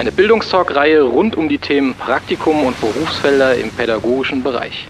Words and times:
Eine 0.00 0.12
Bildungstalk-Reihe 0.12 1.02
rund 1.02 1.36
um 1.36 1.50
die 1.50 1.58
Themen 1.58 1.92
Praktikum 1.92 2.64
und 2.64 2.80
Berufsfelder 2.80 3.56
im 3.56 3.70
pädagogischen 3.70 4.42
Bereich. 4.42 4.88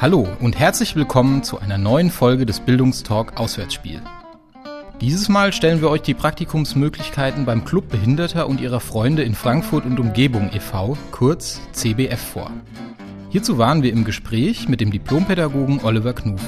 Hallo 0.00 0.26
und 0.40 0.58
herzlich 0.58 0.96
willkommen 0.96 1.42
zu 1.42 1.58
einer 1.58 1.76
neuen 1.76 2.10
Folge 2.10 2.46
des 2.46 2.60
Bildungstalk 2.60 3.38
Auswärtsspiel. 3.38 4.00
Dieses 5.00 5.28
Mal 5.28 5.52
stellen 5.52 5.80
wir 5.80 5.90
euch 5.90 6.02
die 6.02 6.14
Praktikumsmöglichkeiten 6.14 7.44
beim 7.44 7.64
Club 7.64 7.88
Behinderter 7.88 8.48
und 8.48 8.60
ihrer 8.60 8.80
Freunde 8.80 9.22
in 9.22 9.36
Frankfurt 9.36 9.84
und 9.84 10.00
Umgebung 10.00 10.50
e.V., 10.52 10.98
kurz 11.12 11.60
CBF 11.70 12.18
vor. 12.18 12.50
Hierzu 13.30 13.58
waren 13.58 13.84
wir 13.84 13.92
im 13.92 14.04
Gespräch 14.04 14.68
mit 14.68 14.80
dem 14.80 14.90
Diplompädagogen 14.90 15.84
Oliver 15.84 16.14
Knuf. 16.14 16.42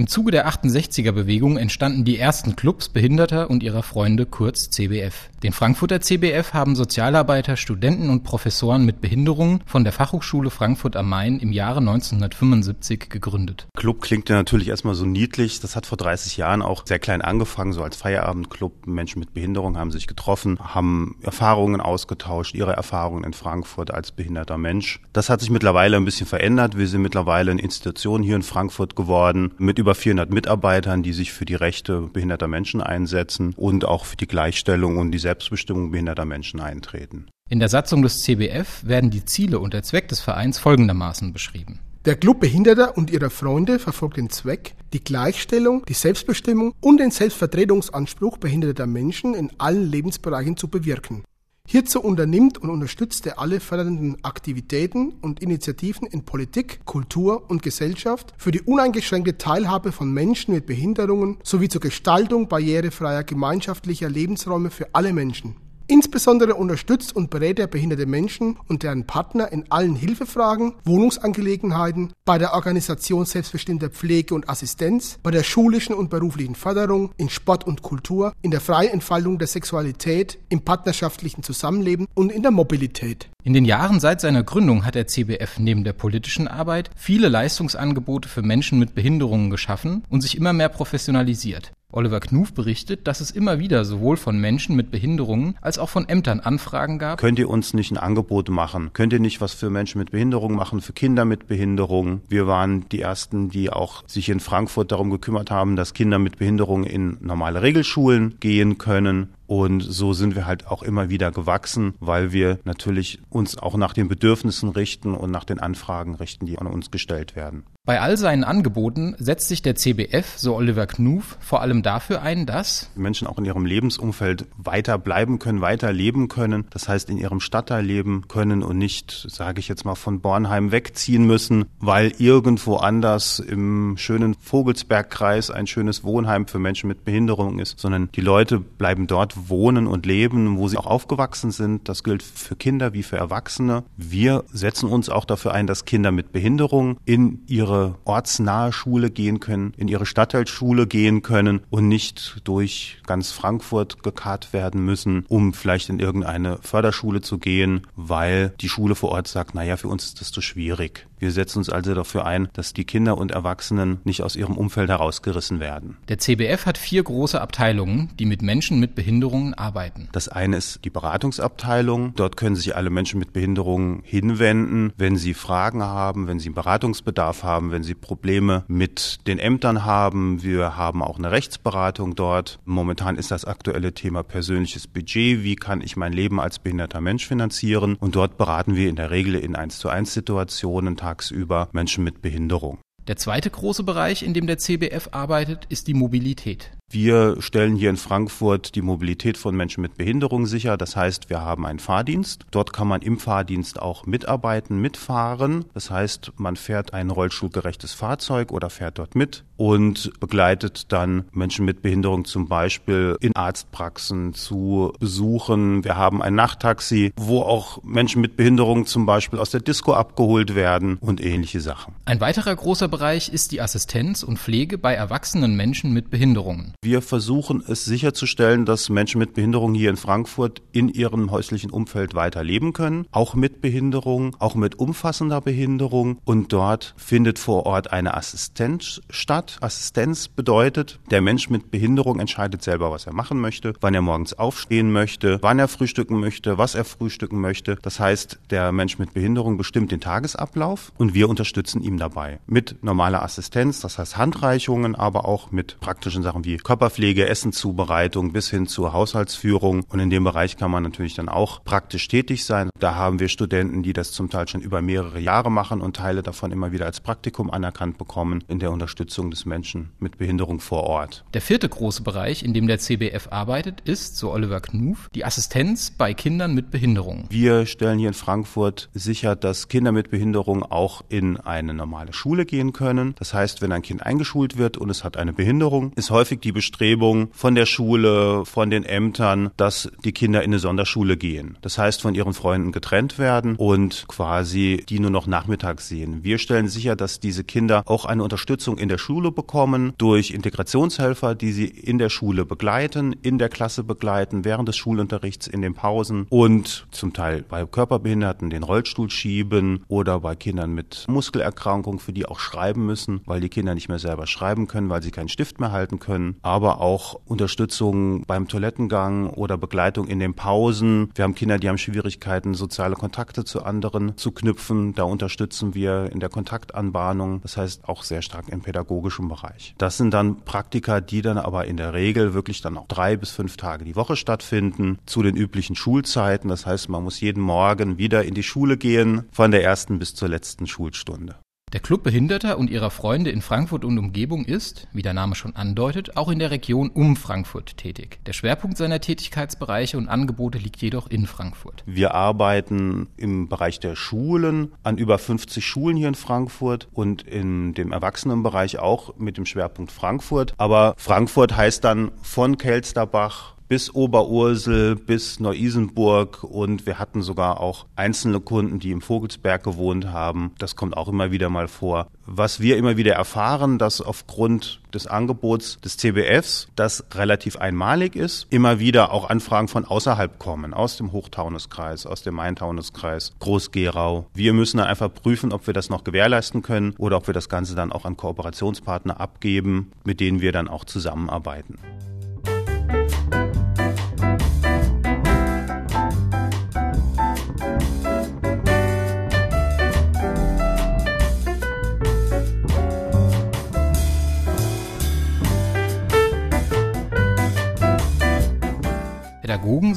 Im 0.00 0.06
Zuge 0.06 0.30
der 0.30 0.48
68er-Bewegung 0.48 1.58
entstanden 1.58 2.06
die 2.06 2.16
ersten 2.16 2.56
Clubs 2.56 2.88
Behinderter 2.88 3.50
und 3.50 3.62
ihrer 3.62 3.82
Freunde, 3.82 4.24
kurz 4.24 4.70
CBF. 4.70 5.28
Den 5.42 5.52
Frankfurter 5.52 6.00
CBF 6.00 6.54
haben 6.54 6.74
Sozialarbeiter, 6.74 7.58
Studenten 7.58 8.08
und 8.08 8.24
Professoren 8.24 8.86
mit 8.86 9.02
Behinderungen 9.02 9.62
von 9.66 9.84
der 9.84 9.92
Fachhochschule 9.92 10.48
Frankfurt 10.48 10.96
am 10.96 11.08
Main 11.08 11.38
im 11.38 11.52
Jahre 11.52 11.80
1975 11.80 13.10
gegründet. 13.10 13.66
Club 13.76 14.00
klingt 14.00 14.30
ja 14.30 14.36
natürlich 14.36 14.68
erstmal 14.68 14.94
so 14.94 15.04
niedlich. 15.04 15.60
Das 15.60 15.76
hat 15.76 15.84
vor 15.84 15.98
30 15.98 16.38
Jahren 16.38 16.62
auch 16.62 16.86
sehr 16.86 16.98
klein 16.98 17.20
angefangen, 17.20 17.74
so 17.74 17.82
als 17.82 17.96
Feierabendclub. 17.96 18.86
Menschen 18.86 19.18
mit 19.20 19.34
Behinderung 19.34 19.76
haben 19.76 19.90
sich 19.90 20.06
getroffen, 20.06 20.58
haben 20.60 21.16
Erfahrungen 21.20 21.82
ausgetauscht, 21.82 22.54
ihre 22.54 22.72
Erfahrungen 22.72 23.24
in 23.24 23.34
Frankfurt 23.34 23.90
als 23.90 24.12
behinderter 24.12 24.56
Mensch. 24.56 25.00
Das 25.12 25.28
hat 25.28 25.40
sich 25.40 25.50
mittlerweile 25.50 25.98
ein 25.98 26.06
bisschen 26.06 26.26
verändert. 26.26 26.78
Wir 26.78 26.88
sind 26.88 27.02
mittlerweile 27.02 27.50
eine 27.50 27.60
Institution 27.60 28.22
hier 28.22 28.36
in 28.36 28.42
Frankfurt 28.42 28.96
geworden 28.96 29.52
mit 29.58 29.78
über 29.78 29.90
400 30.00 30.30
Mitarbeitern, 30.30 31.02
die 31.02 31.12
sich 31.12 31.32
für 31.32 31.44
die 31.44 31.54
Rechte 31.54 32.08
behinderter 32.12 32.48
Menschen 32.48 32.80
einsetzen 32.80 33.54
und 33.56 33.84
auch 33.84 34.04
für 34.04 34.16
die 34.16 34.26
Gleichstellung 34.26 34.96
und 34.96 35.12
die 35.12 35.18
Selbstbestimmung 35.18 35.90
behinderter 35.90 36.24
Menschen 36.24 36.60
eintreten. 36.60 37.26
In 37.48 37.58
der 37.58 37.68
Satzung 37.68 38.02
des 38.02 38.22
CBF 38.22 38.84
werden 38.84 39.10
die 39.10 39.24
Ziele 39.24 39.58
und 39.58 39.74
der 39.74 39.82
Zweck 39.82 40.08
des 40.08 40.20
Vereins 40.20 40.58
folgendermaßen 40.58 41.32
beschrieben. 41.32 41.80
Der 42.06 42.16
Club 42.16 42.40
Behinderter 42.40 42.96
und 42.96 43.10
ihrer 43.10 43.28
Freunde 43.28 43.78
verfolgt 43.78 44.16
den 44.16 44.30
Zweck, 44.30 44.74
die 44.94 45.04
Gleichstellung, 45.04 45.84
die 45.86 45.92
Selbstbestimmung 45.92 46.72
und 46.80 46.98
den 46.98 47.10
Selbstvertretungsanspruch 47.10 48.38
behinderter 48.38 48.86
Menschen 48.86 49.34
in 49.34 49.50
allen 49.58 49.90
Lebensbereichen 49.90 50.56
zu 50.56 50.68
bewirken. 50.68 51.24
Hierzu 51.72 52.00
unternimmt 52.00 52.58
und 52.58 52.68
unterstützt 52.68 53.28
er 53.28 53.38
alle 53.38 53.60
fördernden 53.60 54.16
Aktivitäten 54.24 55.12
und 55.22 55.40
Initiativen 55.40 56.08
in 56.08 56.24
Politik, 56.24 56.80
Kultur 56.84 57.48
und 57.48 57.62
Gesellschaft 57.62 58.34
für 58.38 58.50
die 58.50 58.62
uneingeschränkte 58.62 59.38
Teilhabe 59.38 59.92
von 59.92 60.12
Menschen 60.12 60.52
mit 60.52 60.66
Behinderungen 60.66 61.38
sowie 61.44 61.68
zur 61.68 61.80
Gestaltung 61.80 62.48
barrierefreier 62.48 63.22
gemeinschaftlicher 63.22 64.08
Lebensräume 64.08 64.70
für 64.70 64.88
alle 64.96 65.12
Menschen. 65.12 65.54
Insbesondere 65.90 66.54
unterstützt 66.54 67.16
und 67.16 67.30
berät 67.30 67.58
er 67.58 67.66
behinderte 67.66 68.06
Menschen 68.06 68.56
und 68.68 68.84
deren 68.84 69.08
Partner 69.08 69.50
in 69.50 69.64
allen 69.72 69.96
Hilfefragen, 69.96 70.74
Wohnungsangelegenheiten, 70.84 72.12
bei 72.24 72.38
der 72.38 72.54
Organisation 72.54 73.24
selbstbestimmter 73.24 73.90
Pflege 73.90 74.36
und 74.36 74.48
Assistenz, 74.48 75.18
bei 75.20 75.32
der 75.32 75.42
schulischen 75.42 75.96
und 75.96 76.08
beruflichen 76.08 76.54
Förderung, 76.54 77.10
in 77.16 77.28
Sport 77.28 77.66
und 77.66 77.82
Kultur, 77.82 78.34
in 78.40 78.52
der 78.52 78.60
freien 78.60 78.92
Entfaltung 78.92 79.40
der 79.40 79.48
Sexualität, 79.48 80.38
im 80.48 80.60
partnerschaftlichen 80.60 81.42
Zusammenleben 81.42 82.06
und 82.14 82.30
in 82.30 82.42
der 82.42 82.52
Mobilität. 82.52 83.28
In 83.42 83.52
den 83.52 83.64
Jahren 83.64 83.98
seit 83.98 84.20
seiner 84.20 84.44
Gründung 84.44 84.84
hat 84.84 84.94
der 84.94 85.08
CBF 85.08 85.58
neben 85.58 85.82
der 85.82 85.92
politischen 85.92 86.46
Arbeit 86.46 86.90
viele 86.94 87.28
Leistungsangebote 87.28 88.28
für 88.28 88.42
Menschen 88.42 88.78
mit 88.78 88.94
Behinderungen 88.94 89.50
geschaffen 89.50 90.04
und 90.08 90.20
sich 90.20 90.36
immer 90.36 90.52
mehr 90.52 90.68
professionalisiert. 90.68 91.72
Oliver 91.92 92.20
Knuf 92.20 92.52
berichtet, 92.52 93.06
dass 93.06 93.20
es 93.20 93.30
immer 93.30 93.58
wieder 93.58 93.84
sowohl 93.84 94.16
von 94.16 94.38
Menschen 94.38 94.76
mit 94.76 94.90
Behinderungen 94.90 95.56
als 95.60 95.78
auch 95.78 95.88
von 95.88 96.08
Ämtern 96.08 96.40
Anfragen 96.40 96.98
gab. 96.98 97.18
Könnt 97.18 97.38
ihr 97.38 97.48
uns 97.48 97.74
nicht 97.74 97.90
ein 97.90 97.98
Angebot 97.98 98.48
machen? 98.48 98.90
Könnt 98.92 99.12
ihr 99.12 99.20
nicht 99.20 99.40
was 99.40 99.52
für 99.52 99.70
Menschen 99.70 99.98
mit 99.98 100.10
Behinderungen 100.10 100.56
machen, 100.56 100.80
für 100.80 100.92
Kinder 100.92 101.24
mit 101.24 101.46
Behinderungen? 101.46 102.22
Wir 102.28 102.46
waren 102.46 102.88
die 102.90 103.00
Ersten, 103.00 103.50
die 103.50 103.70
auch 103.70 104.04
sich 104.06 104.28
in 104.28 104.40
Frankfurt 104.40 104.92
darum 104.92 105.10
gekümmert 105.10 105.50
haben, 105.50 105.76
dass 105.76 105.94
Kinder 105.94 106.18
mit 106.18 106.38
Behinderungen 106.38 106.84
in 106.84 107.16
normale 107.20 107.62
Regelschulen 107.62 108.36
gehen 108.40 108.78
können. 108.78 109.30
Und 109.46 109.80
so 109.80 110.12
sind 110.12 110.36
wir 110.36 110.46
halt 110.46 110.68
auch 110.68 110.84
immer 110.84 111.10
wieder 111.10 111.32
gewachsen, 111.32 111.94
weil 111.98 112.30
wir 112.30 112.60
natürlich 112.62 113.18
uns 113.30 113.58
auch 113.58 113.76
nach 113.76 113.92
den 113.92 114.06
Bedürfnissen 114.06 114.68
richten 114.68 115.12
und 115.12 115.32
nach 115.32 115.42
den 115.42 115.58
Anfragen 115.58 116.14
richten, 116.14 116.46
die 116.46 116.58
an 116.58 116.68
uns 116.68 116.92
gestellt 116.92 117.34
werden. 117.34 117.64
Bei 117.86 118.02
all 118.02 118.18
seinen 118.18 118.44
Angeboten 118.44 119.14
setzt 119.18 119.48
sich 119.48 119.62
der 119.62 119.74
CBF, 119.74 120.36
so 120.36 120.54
Oliver 120.54 120.86
Knuf, 120.86 121.38
vor 121.40 121.62
allem 121.62 121.82
dafür 121.82 122.20
ein, 122.20 122.44
dass 122.44 122.90
Menschen 122.94 123.26
auch 123.26 123.38
in 123.38 123.46
ihrem 123.46 123.64
Lebensumfeld 123.64 124.44
weiter 124.58 124.98
bleiben 124.98 125.38
können, 125.38 125.62
weiter 125.62 125.90
leben 125.90 126.28
können. 126.28 126.66
Das 126.68 126.90
heißt, 126.90 127.08
in 127.08 127.16
ihrem 127.16 127.40
Stadtteil 127.40 127.82
leben 127.82 128.28
können 128.28 128.62
und 128.62 128.76
nicht, 128.76 129.26
sage 129.30 129.60
ich 129.60 129.68
jetzt 129.68 129.86
mal, 129.86 129.94
von 129.94 130.20
Bornheim 130.20 130.72
wegziehen 130.72 131.26
müssen, 131.26 131.64
weil 131.78 132.12
irgendwo 132.18 132.76
anders 132.76 133.38
im 133.38 133.96
schönen 133.96 134.34
Vogelsbergkreis 134.34 135.50
ein 135.50 135.66
schönes 135.66 136.04
Wohnheim 136.04 136.46
für 136.46 136.58
Menschen 136.58 136.86
mit 136.86 137.06
Behinderung 137.06 137.60
ist, 137.60 137.80
sondern 137.80 138.10
die 138.14 138.20
Leute 138.20 138.60
bleiben 138.60 139.06
dort 139.06 139.48
wohnen 139.48 139.86
und 139.86 140.04
leben, 140.04 140.58
wo 140.58 140.68
sie 140.68 140.76
auch 140.76 140.86
aufgewachsen 140.86 141.50
sind. 141.50 141.88
Das 141.88 142.04
gilt 142.04 142.22
für 142.22 142.56
Kinder 142.56 142.92
wie 142.92 143.02
für 143.02 143.16
Erwachsene. 143.16 143.84
Wir 143.96 144.44
setzen 144.52 144.90
uns 144.90 145.08
auch 145.08 145.24
dafür 145.24 145.54
ein, 145.54 145.66
dass 145.66 145.86
Kinder 145.86 146.12
mit 146.12 146.30
Behinderung 146.30 146.98
in 147.06 147.42
ihre 147.46 147.69
ihre 147.70 147.94
ortsnahe 148.04 148.72
Schule 148.72 149.10
gehen 149.10 149.38
können, 149.38 149.72
in 149.76 149.88
ihre 149.88 150.06
Stadtteilschule 150.06 150.86
gehen 150.86 151.22
können 151.22 151.60
und 151.70 151.86
nicht 151.86 152.40
durch 152.44 152.98
ganz 153.06 153.30
Frankfurt 153.30 154.02
gekarrt 154.02 154.52
werden 154.52 154.84
müssen, 154.84 155.24
um 155.28 155.54
vielleicht 155.54 155.88
in 155.88 156.00
irgendeine 156.00 156.58
Förderschule 156.62 157.20
zu 157.20 157.38
gehen, 157.38 157.86
weil 157.94 158.52
die 158.60 158.68
Schule 158.68 158.94
vor 158.94 159.10
Ort 159.10 159.28
sagt, 159.28 159.54
naja, 159.54 159.76
für 159.76 159.88
uns 159.88 160.04
ist 160.06 160.20
das 160.20 160.32
zu 160.32 160.40
schwierig. 160.40 161.06
Wir 161.20 161.30
setzen 161.30 161.58
uns 161.58 161.68
also 161.68 161.94
dafür 161.94 162.24
ein, 162.24 162.48
dass 162.54 162.72
die 162.72 162.84
Kinder 162.84 163.18
und 163.18 163.30
Erwachsenen 163.30 164.00
nicht 164.04 164.22
aus 164.22 164.36
ihrem 164.36 164.56
Umfeld 164.56 164.88
herausgerissen 164.88 165.60
werden. 165.60 165.98
Der 166.08 166.18
CBF 166.18 166.64
hat 166.64 166.78
vier 166.78 167.02
große 167.02 167.40
Abteilungen, 167.40 168.10
die 168.18 168.24
mit 168.24 168.40
Menschen 168.42 168.80
mit 168.80 168.94
Behinderungen 168.94 169.52
arbeiten. 169.54 170.08
Das 170.12 170.28
eine 170.28 170.56
ist 170.56 170.84
die 170.84 170.90
Beratungsabteilung. 170.90 172.14
Dort 172.16 172.38
können 172.38 172.56
sich 172.56 172.74
alle 172.74 172.88
Menschen 172.88 173.18
mit 173.18 173.34
Behinderungen 173.34 174.00
hinwenden, 174.02 174.92
wenn 174.96 175.16
sie 175.16 175.34
Fragen 175.34 175.82
haben, 175.82 176.26
wenn 176.26 176.38
sie 176.38 176.48
einen 176.48 176.54
Beratungsbedarf 176.54 177.42
haben, 177.42 177.70
wenn 177.70 177.82
sie 177.82 177.94
Probleme 177.94 178.64
mit 178.66 179.18
den 179.26 179.38
Ämtern 179.38 179.84
haben. 179.84 180.42
Wir 180.42 180.78
haben 180.78 181.02
auch 181.02 181.18
eine 181.18 181.30
Rechtsberatung 181.30 182.14
dort. 182.14 182.58
Momentan 182.64 183.16
ist 183.16 183.30
das 183.30 183.44
aktuelle 183.44 183.92
Thema 183.92 184.22
persönliches 184.22 184.86
Budget. 184.86 185.44
Wie 185.44 185.56
kann 185.56 185.82
ich 185.82 185.96
mein 185.96 186.14
Leben 186.14 186.40
als 186.40 186.58
behinderter 186.58 187.02
Mensch 187.02 187.26
finanzieren? 187.26 187.96
Und 188.00 188.16
dort 188.16 188.38
beraten 188.38 188.74
wir 188.74 188.88
in 188.88 188.96
der 188.96 189.10
Regel 189.10 189.34
in 189.34 189.54
1 189.54 189.78
zu 189.78 189.90
1 189.90 190.14
Situationen 190.14 190.96
tagsüber 191.10 191.68
Menschen 191.72 192.04
mit 192.04 192.22
Behinderung. 192.22 192.78
Der 193.08 193.16
zweite 193.16 193.50
große 193.50 193.82
Bereich, 193.82 194.22
in 194.22 194.34
dem 194.34 194.46
der 194.46 194.58
CBF 194.58 195.08
arbeitet, 195.10 195.66
ist 195.68 195.88
die 195.88 195.94
Mobilität. 195.94 196.70
Wir 196.92 197.40
stellen 197.40 197.76
hier 197.76 197.88
in 197.88 197.96
Frankfurt 197.96 198.74
die 198.74 198.82
Mobilität 198.82 199.38
von 199.38 199.54
Menschen 199.54 199.80
mit 199.80 199.96
Behinderung 199.96 200.46
sicher. 200.46 200.76
Das 200.76 200.96
heißt, 200.96 201.30
wir 201.30 201.40
haben 201.40 201.64
einen 201.64 201.78
Fahrdienst. 201.78 202.46
Dort 202.50 202.72
kann 202.72 202.88
man 202.88 203.00
im 203.00 203.20
Fahrdienst 203.20 203.80
auch 203.80 204.06
mitarbeiten, 204.06 204.80
mitfahren. 204.80 205.66
Das 205.72 205.92
heißt, 205.92 206.32
man 206.36 206.56
fährt 206.56 206.92
ein 206.92 207.10
rollstuhlgerechtes 207.10 207.92
Fahrzeug 207.92 208.50
oder 208.50 208.70
fährt 208.70 208.98
dort 208.98 209.14
mit 209.14 209.44
und 209.56 210.18
begleitet 210.18 210.90
dann 210.90 211.26
Menschen 211.32 211.64
mit 211.64 211.82
Behinderung 211.82 212.24
zum 212.24 212.48
Beispiel 212.48 213.16
in 213.20 213.36
Arztpraxen 213.36 214.34
zu 214.34 214.92
Besuchen. 214.98 215.84
Wir 215.84 215.96
haben 215.96 216.22
ein 216.22 216.34
Nachttaxi, 216.34 217.12
wo 217.16 217.42
auch 217.42 217.84
Menschen 217.84 218.20
mit 218.20 218.36
Behinderung 218.36 218.86
zum 218.86 219.06
Beispiel 219.06 219.38
aus 219.38 219.50
der 219.50 219.60
Disco 219.60 219.92
abgeholt 219.92 220.56
werden 220.56 220.96
und 221.00 221.22
ähnliche 221.22 221.60
Sachen. 221.60 221.94
Ein 222.06 222.20
weiterer 222.20 222.56
großer 222.56 222.88
Bereich 222.88 223.28
ist 223.32 223.52
die 223.52 223.60
Assistenz 223.60 224.24
und 224.24 224.38
Pflege 224.38 224.76
bei 224.76 224.94
erwachsenen 224.94 225.54
Menschen 225.54 225.92
mit 225.92 226.10
Behinderungen. 226.10 226.72
Wir 226.82 227.02
versuchen 227.02 227.62
es 227.68 227.84
sicherzustellen, 227.84 228.64
dass 228.64 228.88
Menschen 228.88 229.18
mit 229.18 229.34
Behinderung 229.34 229.74
hier 229.74 229.90
in 229.90 229.98
Frankfurt 229.98 230.62
in 230.72 230.88
ihrem 230.88 231.30
häuslichen 231.30 231.70
Umfeld 231.70 232.14
weiter 232.14 232.42
leben 232.42 232.72
können, 232.72 233.06
auch 233.10 233.34
mit 233.34 233.60
Behinderung, 233.60 234.34
auch 234.38 234.54
mit 234.54 234.78
umfassender 234.78 235.42
Behinderung. 235.42 236.20
Und 236.24 236.54
dort 236.54 236.94
findet 236.96 237.38
vor 237.38 237.66
Ort 237.66 237.92
eine 237.92 238.14
Assistenz 238.14 239.02
statt 239.10 239.58
Assistenz 239.60 240.28
bedeutet, 240.28 241.00
der 241.10 241.20
Mensch 241.20 241.50
mit 241.50 241.70
Behinderung 241.70 242.18
entscheidet 242.18 242.62
selber, 242.62 242.90
was 242.90 243.04
er 243.04 243.12
machen 243.12 243.40
möchte, 243.40 243.74
wann 243.82 243.92
er 243.92 244.00
morgens 244.00 244.32
aufstehen 244.32 244.90
möchte, 244.90 245.38
wann 245.42 245.58
er 245.58 245.68
frühstücken 245.68 246.18
möchte, 246.18 246.56
was 246.56 246.74
er 246.74 246.86
frühstücken 246.86 247.42
möchte. 247.42 247.76
Das 247.82 248.00
heißt, 248.00 248.38
der 248.48 248.72
Mensch 248.72 248.98
mit 248.98 249.12
Behinderung 249.12 249.58
bestimmt 249.58 249.92
den 249.92 250.00
Tagesablauf 250.00 250.92
und 250.96 251.12
wir 251.12 251.28
unterstützen 251.28 251.82
ihm 251.82 251.98
dabei. 251.98 252.40
Mit 252.46 252.82
normaler 252.82 253.22
Assistenz, 253.22 253.80
das 253.80 253.98
heißt 253.98 254.16
Handreichungen, 254.16 254.94
aber 254.94 255.26
auch 255.26 255.50
mit 255.50 255.78
praktischen 255.80 256.22
Sachen 256.22 256.46
wie 256.46 256.56
Körperpflege, 256.70 257.28
Essenzubereitung 257.28 258.32
bis 258.32 258.48
hin 258.48 258.68
zur 258.68 258.92
Haushaltsführung. 258.92 259.82
Und 259.88 259.98
in 259.98 260.08
dem 260.08 260.22
Bereich 260.22 260.56
kann 260.56 260.70
man 260.70 260.84
natürlich 260.84 261.16
dann 261.16 261.28
auch 261.28 261.64
praktisch 261.64 262.06
tätig 262.06 262.44
sein. 262.44 262.70
Da 262.78 262.94
haben 262.94 263.18
wir 263.18 263.28
Studenten, 263.28 263.82
die 263.82 263.92
das 263.92 264.12
zum 264.12 264.30
Teil 264.30 264.46
schon 264.46 264.60
über 264.60 264.80
mehrere 264.80 265.18
Jahre 265.18 265.50
machen 265.50 265.80
und 265.80 265.96
Teile 265.96 266.22
davon 266.22 266.52
immer 266.52 266.70
wieder 266.70 266.86
als 266.86 267.00
Praktikum 267.00 267.50
anerkannt 267.50 267.98
bekommen 267.98 268.44
in 268.46 268.60
der 268.60 268.70
Unterstützung 268.70 269.32
des 269.32 269.46
Menschen 269.46 269.90
mit 269.98 270.18
Behinderung 270.18 270.60
vor 270.60 270.84
Ort. 270.84 271.24
Der 271.34 271.40
vierte 271.40 271.68
große 271.68 272.04
Bereich, 272.04 272.44
in 272.44 272.54
dem 272.54 272.68
der 272.68 272.78
CBF 272.78 273.26
arbeitet, 273.32 273.80
ist, 273.80 274.16
so 274.16 274.30
Oliver 274.30 274.60
Knuf, 274.60 275.10
die 275.12 275.24
Assistenz 275.24 275.90
bei 275.90 276.14
Kindern 276.14 276.54
mit 276.54 276.70
Behinderung. 276.70 277.24
Wir 277.30 277.66
stellen 277.66 277.98
hier 277.98 278.06
in 278.06 278.14
Frankfurt 278.14 278.90
sicher, 278.94 279.34
dass 279.34 279.66
Kinder 279.66 279.90
mit 279.90 280.10
Behinderung 280.10 280.62
auch 280.62 281.02
in 281.08 281.36
eine 281.36 281.74
normale 281.74 282.12
Schule 282.12 282.46
gehen 282.46 282.72
können. 282.72 283.16
Das 283.18 283.34
heißt, 283.34 283.60
wenn 283.60 283.72
ein 283.72 283.82
Kind 283.82 284.06
eingeschult 284.06 284.56
wird 284.56 284.76
und 284.76 284.88
es 284.88 285.02
hat 285.02 285.16
eine 285.16 285.32
Behinderung, 285.32 285.92
ist 285.96 286.10
häufig 286.10 286.38
die 286.38 286.59
Bestrebung 286.60 287.30
von 287.32 287.54
der 287.54 287.64
Schule, 287.64 288.44
von 288.44 288.68
den 288.68 288.84
Ämtern, 288.84 289.50
dass 289.56 289.90
die 290.04 290.12
Kinder 290.12 290.42
in 290.42 290.50
eine 290.50 290.58
Sonderschule 290.58 291.16
gehen. 291.16 291.56
Das 291.62 291.78
heißt, 291.78 292.02
von 292.02 292.14
ihren 292.14 292.34
Freunden 292.34 292.70
getrennt 292.70 293.18
werden 293.18 293.56
und 293.56 294.04
quasi 294.08 294.84
die 294.86 295.00
nur 295.00 295.10
noch 295.10 295.26
nachmittags 295.26 295.88
sehen. 295.88 296.22
Wir 296.22 296.36
stellen 296.36 296.68
sicher, 296.68 296.96
dass 296.96 297.18
diese 297.18 297.44
Kinder 297.44 297.82
auch 297.86 298.04
eine 298.04 298.22
Unterstützung 298.22 298.76
in 298.76 298.90
der 298.90 298.98
Schule 298.98 299.32
bekommen 299.32 299.94
durch 299.96 300.32
Integrationshelfer, 300.32 301.34
die 301.34 301.52
sie 301.52 301.64
in 301.64 301.96
der 301.96 302.10
Schule 302.10 302.44
begleiten, 302.44 303.16
in 303.22 303.38
der 303.38 303.48
Klasse 303.48 303.82
begleiten, 303.82 304.44
während 304.44 304.68
des 304.68 304.76
Schulunterrichts, 304.76 305.46
in 305.46 305.62
den 305.62 305.72
Pausen 305.72 306.26
und 306.28 306.86
zum 306.90 307.14
Teil 307.14 307.42
bei 307.48 307.64
Körperbehinderten 307.64 308.50
den 308.50 308.64
Rollstuhl 308.64 309.08
schieben 309.08 309.82
oder 309.88 310.20
bei 310.20 310.36
Kindern 310.36 310.74
mit 310.74 311.06
Muskelerkrankung, 311.08 312.00
für 312.00 312.12
die 312.12 312.26
auch 312.26 312.38
schreiben 312.38 312.84
müssen, 312.84 313.22
weil 313.24 313.40
die 313.40 313.48
Kinder 313.48 313.74
nicht 313.74 313.88
mehr 313.88 313.98
selber 313.98 314.26
schreiben 314.26 314.66
können, 314.66 314.90
weil 314.90 315.02
sie 315.02 315.10
keinen 315.10 315.30
Stift 315.30 315.58
mehr 315.58 315.72
halten 315.72 315.98
können, 316.00 316.36
aber 316.50 316.80
auch 316.80 317.20
Unterstützung 317.26 318.24
beim 318.26 318.48
Toilettengang 318.48 319.30
oder 319.30 319.56
Begleitung 319.56 320.08
in 320.08 320.18
den 320.18 320.34
Pausen. 320.34 321.10
Wir 321.14 321.22
haben 321.22 321.36
Kinder, 321.36 321.58
die 321.58 321.68
haben 321.68 321.78
Schwierigkeiten, 321.78 322.54
soziale 322.54 322.96
Kontakte 322.96 323.44
zu 323.44 323.62
anderen 323.62 324.16
zu 324.16 324.32
knüpfen. 324.32 324.92
Da 324.94 325.04
unterstützen 325.04 325.74
wir 325.74 326.10
in 326.10 326.18
der 326.18 326.28
Kontaktanbahnung. 326.28 327.40
Das 327.42 327.56
heißt 327.56 327.88
auch 327.88 328.02
sehr 328.02 328.22
stark 328.22 328.48
im 328.48 328.62
pädagogischen 328.62 329.28
Bereich. 329.28 329.76
Das 329.78 329.96
sind 329.96 330.12
dann 330.12 330.42
Praktika, 330.44 331.00
die 331.00 331.22
dann 331.22 331.38
aber 331.38 331.66
in 331.66 331.76
der 331.76 331.94
Regel 331.94 332.34
wirklich 332.34 332.60
dann 332.60 332.76
auch 332.76 332.88
drei 332.88 333.16
bis 333.16 333.30
fünf 333.30 333.56
Tage 333.56 333.84
die 333.84 333.94
Woche 333.94 334.16
stattfinden, 334.16 334.98
zu 335.06 335.22
den 335.22 335.36
üblichen 335.36 335.76
Schulzeiten. 335.76 336.48
Das 336.48 336.66
heißt, 336.66 336.88
man 336.88 337.04
muss 337.04 337.20
jeden 337.20 337.42
Morgen 337.42 337.96
wieder 337.96 338.24
in 338.24 338.34
die 338.34 338.42
Schule 338.42 338.76
gehen, 338.76 339.28
von 339.30 339.52
der 339.52 339.62
ersten 339.62 340.00
bis 340.00 340.16
zur 340.16 340.28
letzten 340.28 340.66
Schulstunde. 340.66 341.36
Der 341.72 341.78
Club 341.78 342.02
Behinderter 342.02 342.58
und 342.58 342.68
ihrer 342.68 342.90
Freunde 342.90 343.30
in 343.30 343.42
Frankfurt 343.42 343.84
und 343.84 343.96
Umgebung 343.96 344.44
ist, 344.44 344.88
wie 344.92 345.02
der 345.02 345.14
Name 345.14 345.36
schon 345.36 345.54
andeutet, 345.54 346.16
auch 346.16 346.28
in 346.28 346.40
der 346.40 346.50
Region 346.50 346.90
um 346.90 347.14
Frankfurt 347.14 347.76
tätig. 347.76 348.18
Der 348.26 348.32
Schwerpunkt 348.32 348.76
seiner 348.76 349.00
Tätigkeitsbereiche 349.00 349.96
und 349.96 350.08
Angebote 350.08 350.58
liegt 350.58 350.82
jedoch 350.82 351.08
in 351.08 351.28
Frankfurt. 351.28 351.84
Wir 351.86 352.12
arbeiten 352.12 353.06
im 353.16 353.48
Bereich 353.48 353.78
der 353.78 353.94
Schulen 353.94 354.72
an 354.82 354.98
über 354.98 355.16
50 355.16 355.64
Schulen 355.64 355.96
hier 355.96 356.08
in 356.08 356.16
Frankfurt 356.16 356.88
und 356.92 357.22
in 357.22 357.72
dem 357.74 357.92
Erwachsenenbereich 357.92 358.80
auch 358.80 359.16
mit 359.18 359.36
dem 359.36 359.46
Schwerpunkt 359.46 359.92
Frankfurt. 359.92 360.54
Aber 360.56 360.94
Frankfurt 360.96 361.56
heißt 361.56 361.84
dann 361.84 362.10
von 362.20 362.58
Kelsterbach 362.58 363.54
bis 363.70 363.94
Oberursel, 363.94 364.96
bis 364.96 365.38
Neu-Isenburg 365.38 366.42
und 366.42 366.86
wir 366.86 366.98
hatten 366.98 367.22
sogar 367.22 367.60
auch 367.60 367.86
einzelne 367.94 368.40
Kunden, 368.40 368.80
die 368.80 368.90
im 368.90 369.00
Vogelsberg 369.00 369.62
gewohnt 369.62 370.08
haben. 370.08 370.50
Das 370.58 370.74
kommt 370.74 370.96
auch 370.96 371.06
immer 371.06 371.30
wieder 371.30 371.50
mal 371.50 371.68
vor. 371.68 372.08
Was 372.26 372.58
wir 372.58 372.76
immer 372.76 372.96
wieder 372.96 373.14
erfahren, 373.14 373.78
dass 373.78 374.00
aufgrund 374.00 374.80
des 374.92 375.06
Angebots 375.06 375.78
des 375.84 375.96
CBFs, 375.98 376.66
das 376.74 377.04
relativ 377.14 377.58
einmalig 377.58 378.16
ist, 378.16 378.48
immer 378.50 378.80
wieder 378.80 379.12
auch 379.12 379.30
Anfragen 379.30 379.68
von 379.68 379.84
außerhalb 379.84 380.40
kommen, 380.40 380.74
aus 380.74 380.96
dem 380.96 381.12
Hochtaunuskreis, 381.12 382.06
aus 382.06 382.24
dem 382.24 382.34
Main-Taunus-Kreis, 382.34 383.34
Groß-Gerau. 383.38 384.26
Wir 384.34 384.52
müssen 384.52 384.78
dann 384.78 384.88
einfach 384.88 385.14
prüfen, 385.14 385.52
ob 385.52 385.68
wir 385.68 385.74
das 385.74 385.90
noch 385.90 386.02
gewährleisten 386.02 386.62
können 386.62 386.92
oder 386.98 387.18
ob 387.18 387.28
wir 387.28 387.34
das 387.34 387.48
Ganze 387.48 387.76
dann 387.76 387.92
auch 387.92 388.04
an 388.04 388.16
Kooperationspartner 388.16 389.20
abgeben, 389.20 389.92
mit 390.02 390.18
denen 390.18 390.40
wir 390.40 390.50
dann 390.50 390.66
auch 390.66 390.84
zusammenarbeiten. 390.84 391.78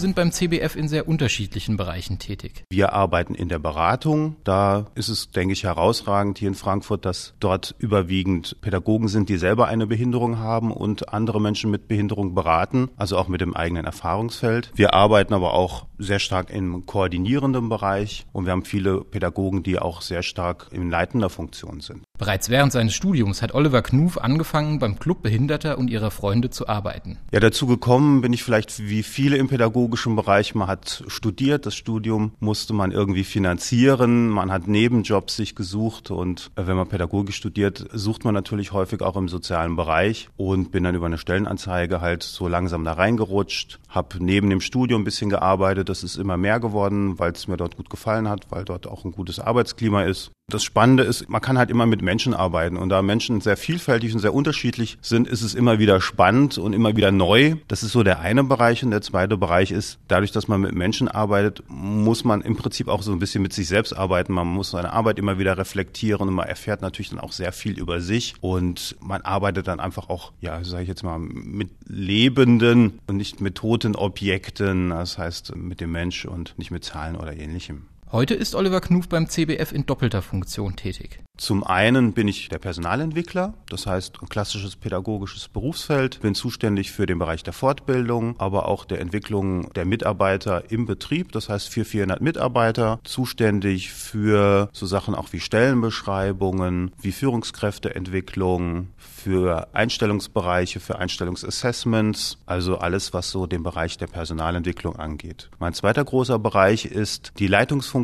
Sind 0.03 0.15
beim 0.15 0.33
CBF 0.33 0.75
in 0.75 0.89
sehr 0.89 1.07
unterschiedlichen 1.07 1.77
Bereichen 1.77 2.19
tätig. 2.19 2.65
Wir 2.69 2.91
arbeiten 2.91 3.35
in 3.35 3.47
der 3.47 3.57
Beratung. 3.57 4.35
Da 4.43 4.87
ist 4.95 5.07
es, 5.07 5.31
denke 5.31 5.53
ich, 5.53 5.63
herausragend 5.63 6.37
hier 6.37 6.49
in 6.49 6.55
Frankfurt, 6.55 7.05
dass 7.05 7.35
dort 7.39 7.73
überwiegend 7.79 8.59
Pädagogen 8.59 9.07
sind, 9.07 9.29
die 9.29 9.37
selber 9.37 9.67
eine 9.67 9.87
Behinderung 9.87 10.39
haben 10.39 10.73
und 10.73 11.13
andere 11.13 11.39
Menschen 11.39 11.71
mit 11.71 11.87
Behinderung 11.87 12.35
beraten, 12.35 12.89
also 12.97 13.17
auch 13.17 13.29
mit 13.29 13.39
dem 13.39 13.55
eigenen 13.55 13.85
Erfahrungsfeld. 13.85 14.73
Wir 14.75 14.93
arbeiten 14.93 15.33
aber 15.33 15.53
auch 15.53 15.85
sehr 15.97 16.19
stark 16.19 16.49
im 16.49 16.85
koordinierenden 16.85 17.69
Bereich 17.69 18.25
und 18.33 18.43
wir 18.45 18.51
haben 18.51 18.65
viele 18.65 19.05
Pädagogen, 19.05 19.63
die 19.63 19.79
auch 19.79 20.01
sehr 20.01 20.21
stark 20.21 20.67
in 20.71 20.89
leitender 20.89 21.29
Funktion 21.29 21.79
sind. 21.79 22.03
Bereits 22.17 22.49
während 22.49 22.73
seines 22.73 22.93
Studiums 22.93 23.41
hat 23.41 23.53
Oliver 23.53 23.81
Knuf 23.81 24.17
angefangen, 24.17 24.79
beim 24.79 24.99
Club 24.99 25.23
Behinderter 25.23 25.77
und 25.77 25.89
ihrer 25.89 26.11
Freunde 26.11 26.49
zu 26.49 26.67
arbeiten. 26.67 27.19
Ja, 27.31 27.39
dazu 27.39 27.67
gekommen 27.67 28.21
bin 28.21 28.33
ich 28.33 28.43
vielleicht 28.43 28.79
wie 28.79 29.03
viele 29.03 29.37
im 29.37 29.47
pädagogischen 29.93 30.15
Bereich. 30.15 30.55
Man 30.55 30.67
hat 30.67 31.03
studiert, 31.07 31.67
das 31.67 31.75
Studium 31.75 32.31
musste 32.39 32.73
man 32.73 32.91
irgendwie 32.91 33.23
finanzieren, 33.23 34.27
man 34.27 34.51
hat 34.51 34.67
Nebenjobs 34.67 35.35
sich 35.35 35.55
gesucht 35.55 36.09
und 36.09 36.49
äh, 36.55 36.65
wenn 36.65 36.75
man 36.75 36.87
Pädagogik 36.87 37.35
studiert, 37.35 37.85
sucht 37.93 38.25
man 38.25 38.33
natürlich 38.33 38.71
häufig 38.71 39.01
auch 39.01 39.15
im 39.15 39.29
sozialen 39.29 39.75
Bereich 39.75 40.29
und 40.35 40.71
bin 40.71 40.83
dann 40.83 40.95
über 40.95 41.05
eine 41.05 41.19
Stellenanzeige 41.19 42.01
halt 42.01 42.23
so 42.23 42.47
langsam 42.47 42.83
da 42.83 42.93
reingerutscht, 42.93 43.79
habe 43.87 44.23
neben 44.23 44.49
dem 44.49 44.61
Studium 44.61 45.01
ein 45.01 45.05
bisschen 45.05 45.29
gearbeitet, 45.29 45.89
das 45.89 46.03
ist 46.03 46.17
immer 46.17 46.37
mehr 46.37 46.59
geworden, 46.59 47.19
weil 47.19 47.31
es 47.31 47.47
mir 47.47 47.57
dort 47.57 47.77
gut 47.77 47.91
gefallen 47.91 48.27
hat, 48.27 48.47
weil 48.49 48.65
dort 48.65 48.87
auch 48.87 49.05
ein 49.05 49.11
gutes 49.11 49.39
Arbeitsklima 49.39 50.03
ist. 50.03 50.31
Das 50.53 50.63
Spannende 50.63 51.03
ist, 51.03 51.29
man 51.29 51.41
kann 51.41 51.57
halt 51.57 51.71
immer 51.71 51.85
mit 51.85 52.01
Menschen 52.01 52.33
arbeiten 52.33 52.75
und 52.75 52.89
da 52.89 53.01
Menschen 53.01 53.39
sehr 53.39 53.55
vielfältig 53.55 54.13
und 54.13 54.19
sehr 54.19 54.33
unterschiedlich 54.33 54.97
sind, 55.01 55.27
ist 55.27 55.41
es 55.41 55.55
immer 55.55 55.79
wieder 55.79 56.01
spannend 56.01 56.57
und 56.57 56.73
immer 56.73 56.97
wieder 56.97 57.11
neu. 57.11 57.55
Das 57.69 57.81
ist 57.81 57.93
so 57.93 58.03
der 58.03 58.19
eine 58.19 58.43
Bereich 58.43 58.83
und 58.83 58.91
der 58.91 59.01
zweite 59.01 59.37
Bereich 59.37 59.71
ist, 59.71 59.99
dadurch, 60.09 60.31
dass 60.31 60.49
man 60.49 60.59
mit 60.59 60.75
Menschen 60.75 61.07
arbeitet, 61.07 61.63
muss 61.69 62.25
man 62.25 62.41
im 62.41 62.57
Prinzip 62.57 62.89
auch 62.89 63.01
so 63.01 63.13
ein 63.13 63.19
bisschen 63.19 63.41
mit 63.41 63.53
sich 63.53 63.69
selbst 63.69 63.93
arbeiten. 63.93 64.33
Man 64.33 64.45
muss 64.45 64.71
seine 64.71 64.91
Arbeit 64.91 65.17
immer 65.17 65.39
wieder 65.39 65.57
reflektieren 65.57 66.27
und 66.27 66.35
man 66.35 66.47
erfährt 66.47 66.81
natürlich 66.81 67.09
dann 67.09 67.19
auch 67.19 67.31
sehr 67.31 67.53
viel 67.53 67.79
über 67.79 68.01
sich 68.01 68.35
und 68.41 68.97
man 68.99 69.21
arbeitet 69.21 69.67
dann 69.67 69.79
einfach 69.79 70.09
auch, 70.09 70.33
ja, 70.41 70.61
sage 70.63 70.83
ich 70.83 70.89
jetzt 70.89 71.03
mal, 71.03 71.19
mit 71.19 71.69
lebenden 71.87 72.99
und 73.07 73.15
nicht 73.15 73.39
mit 73.39 73.55
toten 73.55 73.95
Objekten, 73.95 74.89
das 74.89 75.17
heißt 75.17 75.55
mit 75.55 75.79
dem 75.79 75.93
Mensch 75.93 76.25
und 76.25 76.53
nicht 76.57 76.69
mit 76.69 76.83
Zahlen 76.83 77.15
oder 77.15 77.33
ähnlichem. 77.33 77.87
Heute 78.13 78.35
ist 78.35 78.53
Oliver 78.53 78.79
Knuf 78.79 79.09
beim 79.09 79.27
CBF 79.27 79.71
in 79.71 79.87
doppelter 79.87 80.21
Funktion 80.21 80.75
tätig. 80.75 81.23
Zum 81.35 81.63
einen 81.63 82.13
bin 82.13 82.27
ich 82.27 82.47
der 82.47 82.59
Personalentwickler, 82.59 83.55
das 83.67 83.87
heißt 83.87 84.21
ein 84.21 84.29
klassisches 84.29 84.75
pädagogisches 84.75 85.47
Berufsfeld, 85.47 86.21
bin 86.21 86.35
zuständig 86.35 86.91
für 86.91 87.07
den 87.07 87.17
Bereich 87.17 87.41
der 87.41 87.53
Fortbildung, 87.53 88.39
aber 88.39 88.67
auch 88.67 88.85
der 88.85 89.01
Entwicklung 89.01 89.73
der 89.73 89.85
Mitarbeiter 89.85 90.69
im 90.69 90.85
Betrieb, 90.85 91.31
das 91.31 91.49
heißt 91.49 91.69
für 91.69 91.85
400 91.85 92.21
Mitarbeiter, 92.21 92.99
zuständig 93.03 93.91
für 93.91 94.69
so 94.73 94.85
Sachen 94.85 95.15
auch 95.15 95.33
wie 95.33 95.39
Stellenbeschreibungen, 95.39 96.91
wie 97.01 97.11
Führungskräfteentwicklung, 97.11 98.89
für 98.97 99.69
Einstellungsbereiche, 99.73 100.79
für 100.79 100.99
Einstellungsassessments, 100.99 102.37
also 102.45 102.77
alles, 102.77 103.11
was 103.11 103.31
so 103.31 103.47
den 103.47 103.63
Bereich 103.63 103.97
der 103.97 104.07
Personalentwicklung 104.07 104.97
angeht. 104.97 105.49
Mein 105.57 105.73
zweiter 105.73 106.03
großer 106.03 106.37
Bereich 106.37 106.85
ist 106.85 107.31
die 107.39 107.47
Leitungsfunktion 107.47 108.02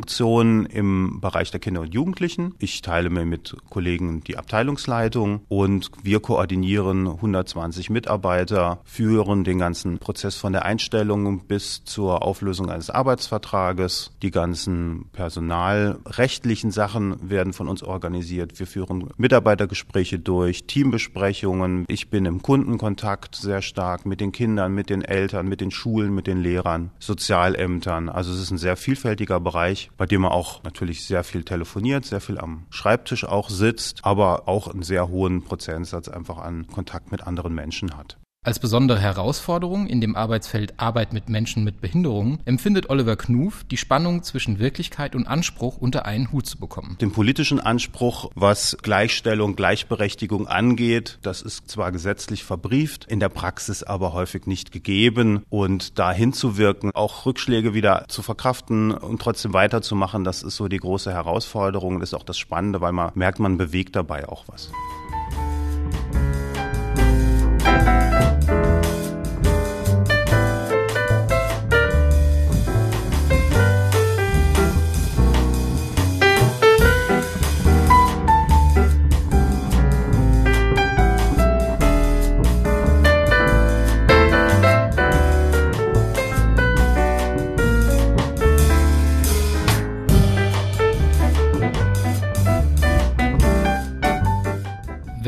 im 0.65 1.19
Bereich 1.21 1.51
der 1.51 1.59
Kinder 1.59 1.81
und 1.81 1.93
Jugendlichen. 1.93 2.55
Ich 2.59 2.81
teile 2.81 3.09
mir 3.09 3.25
mit 3.25 3.55
Kollegen 3.69 4.21
die 4.21 4.37
Abteilungsleitung 4.37 5.41
und 5.47 5.91
wir 6.03 6.19
koordinieren 6.19 7.07
120 7.07 7.89
Mitarbeiter, 7.89 8.79
führen 8.83 9.43
den 9.43 9.59
ganzen 9.59 9.99
Prozess 9.99 10.35
von 10.35 10.53
der 10.53 10.65
Einstellung 10.65 11.45
bis 11.47 11.83
zur 11.83 12.23
Auflösung 12.23 12.69
eines 12.69 12.89
Arbeitsvertrages. 12.89 14.11
Die 14.21 14.31
ganzen 14.31 15.05
personalrechtlichen 15.11 16.71
Sachen 16.71 17.29
werden 17.29 17.53
von 17.53 17.67
uns 17.67 17.83
organisiert. 17.83 18.59
Wir 18.59 18.67
führen 18.67 19.09
Mitarbeitergespräche 19.17 20.19
durch, 20.19 20.65
Teambesprechungen 20.65 21.29
Besprechungen. 21.29 21.85
Ich 21.87 22.09
bin 22.09 22.25
im 22.25 22.41
Kundenkontakt 22.41 23.35
sehr 23.35 23.61
stark 23.61 24.05
mit 24.05 24.21
den 24.21 24.31
Kindern, 24.31 24.73
mit 24.73 24.89
den 24.89 25.01
Eltern, 25.01 25.47
mit 25.47 25.61
den 25.61 25.71
Schulen, 25.71 26.13
mit 26.13 26.27
den 26.27 26.41
Lehrern, 26.41 26.91
Sozialämtern. 26.99 28.09
Also 28.09 28.31
es 28.31 28.39
ist 28.39 28.51
ein 28.51 28.57
sehr 28.57 28.77
vielfältiger 28.77 29.39
Bereich, 29.39 29.88
bei 29.97 30.05
dem 30.05 30.21
man 30.21 30.31
auch 30.31 30.63
natürlich 30.63 31.05
sehr 31.05 31.23
viel 31.23 31.43
telefoniert, 31.43 32.05
sehr 32.05 32.21
viel 32.21 32.37
am 32.37 32.65
Schreibtisch 32.69 33.25
auch 33.25 33.49
sitzt, 33.49 34.05
aber 34.05 34.47
auch 34.47 34.67
einen 34.67 34.83
sehr 34.83 35.09
hohen 35.09 35.43
Prozentsatz 35.43 36.07
einfach 36.07 36.37
an 36.37 36.67
Kontakt 36.67 37.11
mit 37.11 37.25
anderen 37.25 37.53
Menschen 37.53 37.97
hat. 37.97 38.17
Als 38.41 38.57
besondere 38.57 38.99
Herausforderung 38.99 39.85
in 39.87 39.99
dem 39.99 40.15
Arbeitsfeld 40.15 40.75
Arbeit 40.77 41.11
mit 41.11 41.27
Menschen 41.27 41.65
mit 41.65 41.81
Behinderungen 41.81 42.39
empfindet 42.45 42.89
Oliver 42.89 43.17
Knuf 43.17 43.65
die 43.65 43.75
Spannung 43.75 44.23
zwischen 44.23 44.59
Wirklichkeit 44.59 45.13
und 45.13 45.27
Anspruch 45.27 45.75
unter 45.75 46.05
einen 46.05 46.31
Hut 46.31 46.45
zu 46.45 46.57
bekommen. 46.57 46.97
Den 47.01 47.11
politischen 47.11 47.59
Anspruch, 47.59 48.31
was 48.35 48.77
Gleichstellung, 48.81 49.57
Gleichberechtigung 49.57 50.47
angeht, 50.47 51.19
das 51.21 51.41
ist 51.41 51.69
zwar 51.69 51.91
gesetzlich 51.91 52.45
verbrieft, 52.45 53.03
in 53.09 53.19
der 53.19 53.27
Praxis 53.27 53.83
aber 53.83 54.13
häufig 54.13 54.47
nicht 54.47 54.71
gegeben 54.71 55.43
und 55.49 55.99
da 55.99 56.13
hinzuwirken, 56.13 56.91
auch 56.93 57.25
Rückschläge 57.25 57.73
wieder 57.73 58.05
zu 58.07 58.21
verkraften 58.21 58.91
und 58.91 59.21
trotzdem 59.21 59.51
weiterzumachen, 59.51 60.23
das 60.23 60.43
ist 60.43 60.55
so 60.55 60.69
die 60.69 60.77
große 60.77 61.11
Herausforderung, 61.11 61.99
das 61.99 62.11
ist 62.11 62.13
auch 62.13 62.23
das 62.23 62.37
Spannende, 62.37 62.79
weil 62.79 62.93
man 62.93 63.11
merkt, 63.15 63.39
man 63.39 63.57
bewegt 63.57 63.97
dabei 63.97 64.29
auch 64.29 64.45
was. 64.47 64.71